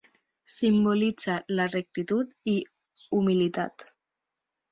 Simbolitza 0.51 1.35
la 1.59 1.67
rectitud 1.75 2.33
i 2.53 2.55
humilitat. 3.17 3.85